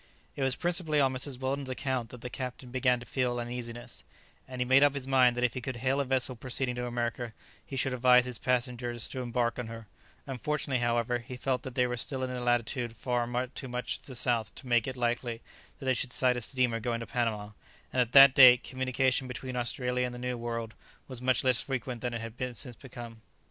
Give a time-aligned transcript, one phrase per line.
[0.35, 1.39] ]It was principally on Mrs.
[1.39, 4.03] Weldon's account that the Captain began to feel uneasiness,
[4.47, 6.87] and he made up his mind that if he could hail a vessel proceeding to
[6.87, 9.85] America he should advise his passengers to embark on her;
[10.25, 14.07] unfortunately, however, he felt that they were still in a latitude far too much to
[14.07, 15.43] the south to make it likely
[15.77, 17.51] that they should sight a steamer going to Panama;
[17.93, 20.73] and at that date, communication between Australia and the New World
[21.07, 23.21] was much less frequent than it has since become.